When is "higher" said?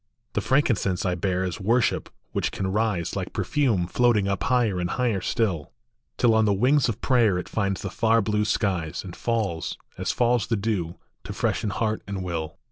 4.45-4.79, 4.89-5.21